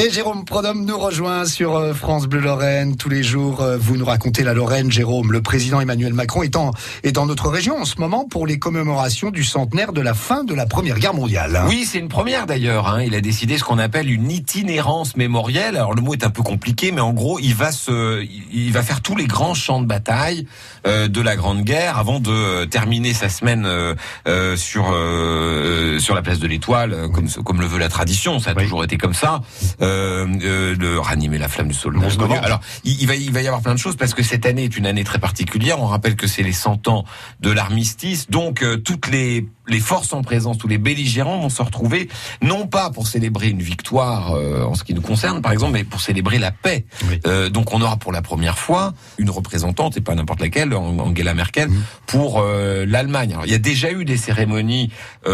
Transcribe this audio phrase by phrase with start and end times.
[0.00, 2.96] Et Jérôme Prodhomme nous rejoint sur euh, France Bleu Lorraine.
[2.96, 5.32] Tous les jours, euh, vous nous racontez la Lorraine, Jérôme.
[5.32, 6.56] Le président Emmanuel Macron est,
[7.02, 10.44] est dans notre région en ce moment pour les commémorations du centenaire de la fin
[10.44, 11.64] de la Première Guerre mondiale.
[11.66, 12.86] Oui, c'est une première d'ailleurs.
[12.86, 13.02] Hein.
[13.02, 15.74] Il a décidé ce qu'on appelle une itinérance mémorielle.
[15.74, 18.84] Alors le mot est un peu compliqué, mais en gros, il va se, il va
[18.84, 20.46] faire tous les grands champs de bataille
[20.86, 24.94] euh, de la Grande Guerre avant de terminer sa semaine euh, sur
[25.98, 28.38] sur la place de l'Étoile, comme comme le veut la tradition.
[28.38, 29.40] Ça a toujours été comme ça
[29.82, 31.98] euh, euh, de ranimer la flamme du sol.
[32.42, 34.76] Alors, il, va, il va y avoir plein de choses parce que cette année est
[34.76, 35.80] une année très particulière.
[35.80, 37.04] On rappelle que c'est les 100 ans
[37.40, 41.62] de l'armistice, donc euh, toutes les les forces en présence, tous les belligérants vont se
[41.62, 42.08] retrouver,
[42.42, 45.84] non pas pour célébrer une victoire euh, en ce qui nous concerne, par exemple, mais
[45.84, 46.86] pour célébrer la paix.
[47.26, 51.34] Euh, donc on aura pour la première fois une représentante, et pas n'importe laquelle, Angela
[51.34, 51.68] Merkel,
[52.06, 53.36] pour euh, l'Allemagne.
[53.44, 54.90] il y a déjà eu des cérémonies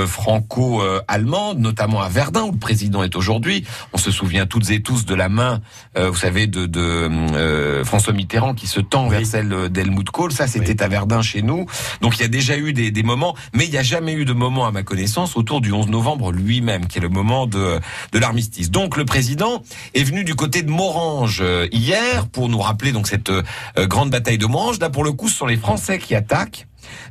[0.07, 3.65] franco-allemandes, notamment à Verdun, où le président est aujourd'hui.
[3.93, 5.61] On se souvient toutes et tous de la main,
[5.97, 10.33] vous savez, de, de François Mitterrand qui se tend vers celle d'Helmut Kohl.
[10.33, 11.67] Ça, c'était à Verdun chez nous.
[12.01, 14.25] Donc il y a déjà eu des, des moments, mais il n'y a jamais eu
[14.25, 17.81] de moment à ma connaissance autour du 11 novembre lui-même, qui est le moment de,
[18.13, 18.71] de l'armistice.
[18.71, 19.63] Donc le président
[19.95, 23.43] est venu du côté de Morange euh, hier pour nous rappeler donc cette euh,
[23.79, 24.79] grande bataille de Morange.
[24.81, 26.67] Là pour le coup, ce sont les Français qui attaquent.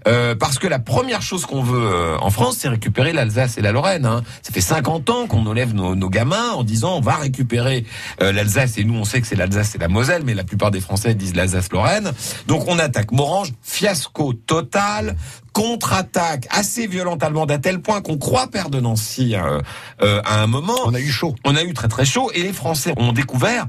[0.07, 3.61] Euh, parce que la première chose qu'on veut euh, en France, c'est récupérer l'Alsace et
[3.61, 4.05] la Lorraine.
[4.05, 4.23] Hein.
[4.41, 7.85] Ça fait 50 ans qu'on enlève nos, nos, gamins en disant on va récupérer
[8.21, 10.71] euh, l'Alsace et nous on sait que c'est l'Alsace et la Moselle, mais la plupart
[10.71, 12.11] des Français disent l'Alsace-Lorraine.
[12.47, 15.15] Donc on attaque Morange, fiasco total,
[15.53, 20.75] contre-attaque assez violente allemande à tel point qu'on croit perdre Nancy à un moment.
[20.85, 21.35] On a eu chaud.
[21.45, 23.67] On a eu très très chaud et les Français ont découvert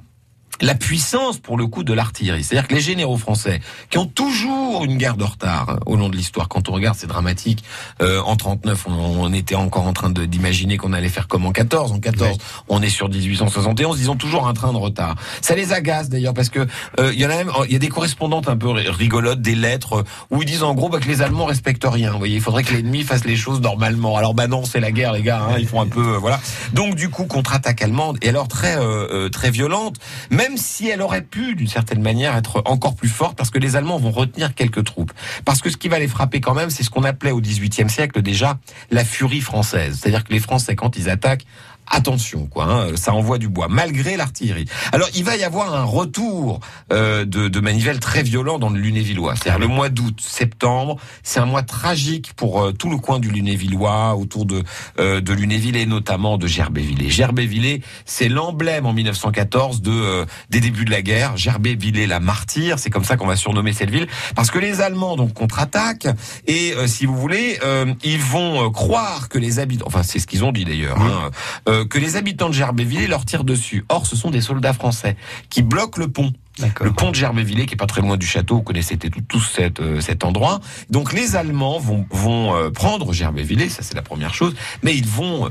[0.61, 2.45] la puissance pour le coup de l'artillerie.
[2.45, 3.61] C'est-à-dire que les généraux français,
[3.91, 6.97] qui ont toujours une guerre de retard hein, au long de l'histoire, quand on regarde,
[6.99, 7.65] c'est dramatique.
[8.01, 11.93] Euh, en 39, on, était encore en train d'imaginer qu'on allait faire comme en 14.
[11.93, 12.39] En 14,
[12.69, 14.01] on est sur 1871.
[14.01, 15.17] Ils ont toujours un train de retard.
[15.41, 16.67] Ça les agace d'ailleurs parce que
[17.01, 19.55] euh, il y en a même, il y a des correspondantes un peu rigolotes, des
[19.55, 22.13] lettres où ils disent en gros bah, que les Allemands respectent rien.
[22.13, 24.17] Vous voyez, il faudrait que l'ennemi fasse les choses normalement.
[24.17, 25.43] Alors bah non, c'est la guerre, les gars.
[25.43, 26.41] Hein, ils font un peu euh, voilà.
[26.73, 29.97] Donc du coup, contre-attaque allemande et alors très euh, très violente
[30.31, 33.77] même si elle aurait pu, d'une certaine manière, être encore plus forte, parce que les
[33.77, 35.13] Allemands vont retenir quelques troupes.
[35.45, 37.91] Parce que ce qui va les frapper quand même, c'est ce qu'on appelait au XVIIIe
[37.91, 38.59] siècle déjà
[38.91, 39.99] la furie française.
[40.01, 41.47] C'est-à-dire que les Français, quand ils attaquent,
[41.91, 44.67] attention, quoi, hein, ça envoie du bois, malgré l'artillerie.
[44.93, 46.61] Alors, il va y avoir un retour
[46.93, 49.35] euh, de, de manivelle très violent dans le Lunévillois.
[49.37, 53.31] C'est-à-dire le mois d'août, septembre, c'est un mois tragique pour euh, tout le coin du
[53.31, 54.63] Lunévillois, autour de
[54.99, 57.11] euh, de Lunéville et notamment de Gerbévillers.
[57.11, 61.37] Gerbévillers, c'est l'emblème en 1914 de euh, des débuts de la guerre.
[61.37, 65.17] Gerbévillers, la martyre, c'est comme ça qu'on va surnommer cette ville, parce que les Allemands
[65.17, 66.09] donc contre-attaquent
[66.47, 67.59] et euh, si vous voulez,
[68.03, 71.01] ils vont croire que les habitants, enfin c'est ce qu'ils ont dit d'ailleurs.
[71.01, 71.31] Hein,
[71.69, 73.85] euh, que les habitants de Gerbévillers leur tirent dessus.
[73.89, 75.17] Or, ce sont des soldats français
[75.51, 76.33] qui bloquent le pont.
[76.81, 79.81] Le pont de Gerbévillers, qui est pas très loin du château, vous connaissez tous cet,
[79.81, 80.61] euh, cet endroit.
[80.89, 85.07] Donc les Allemands vont, vont euh, prendre Gerbévillers, ça c'est la première chose, mais ils
[85.07, 85.51] vont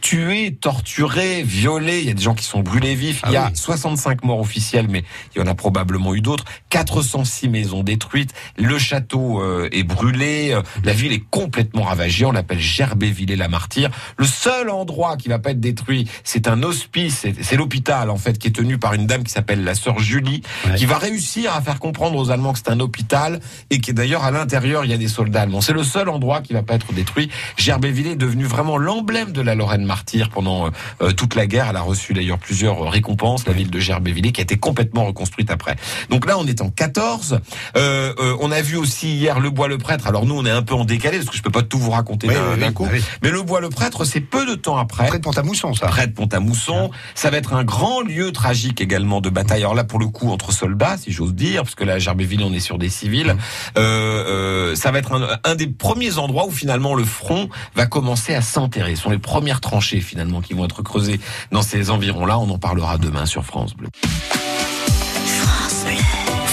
[0.00, 2.00] tués, torturés, violés.
[2.00, 3.22] Il y a des gens qui sont brûlés vifs.
[3.26, 6.44] il y a 65 ah morts officiels, mais il y en a probablement eu d'autres.
[6.70, 8.32] 406 maisons détruites.
[8.56, 10.52] Le château euh, est brûlé.
[10.52, 12.24] Euh, la ville est complètement ravagée.
[12.24, 13.90] On l'appelle Gerbévillers-la-Martyre.
[14.16, 17.26] Le seul endroit qui va pas être détruit, c'est un hospice.
[17.42, 20.42] C'est l'hôpital, en fait, qui est tenu par une dame qui s'appelle la sœur Julie,
[20.76, 23.40] qui va réussir à faire comprendre aux Allemands que c'est un hôpital
[23.70, 25.60] et qui d'ailleurs à l'intérieur, il y a des soldats allemands.
[25.60, 27.30] C'est le seul endroit qui va pas être détruit.
[27.56, 30.70] Gerbévillers est devenu vraiment l'emblème de la Lorraine martyr pendant euh,
[31.02, 31.66] euh, toute la guerre.
[31.68, 35.50] Elle a reçu d'ailleurs plusieurs récompenses, la ville de Gerbévillers, qui a été complètement reconstruite
[35.50, 35.74] après.
[36.10, 37.40] Donc là, on est en 14.
[37.76, 40.06] Euh, on a vu aussi hier le bois le prêtre.
[40.06, 41.90] Alors nous, on est un peu en décalé parce que je peux pas tout vous
[41.90, 42.86] raconter d'un coup.
[43.22, 45.08] Mais le bois le prêtre, c'est peu de temps après.
[45.08, 45.88] Près de Pont-à-Mousson, ça.
[45.88, 46.92] Près de Pont-à-Mousson.
[47.16, 49.62] Ça va être un grand lieu tragique également de bataille.
[49.62, 52.44] Alors là, pour le coup, entre soldats, si j'ose dire, parce que là, à Gerbéville,
[52.44, 53.34] on est sur des civils.
[53.74, 58.42] ça va être un, un, des premiers endroits où finalement le front va commencer à
[58.42, 58.94] s'enterrer.
[58.94, 61.20] Ce sont les premières finalement qui vont être creusés
[61.50, 62.38] dans ces environs-là.
[62.38, 63.88] On en parlera demain sur France Bleu.
[64.02, 65.96] France Bleu,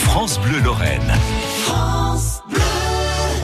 [0.05, 1.13] France Bleu Lorraine.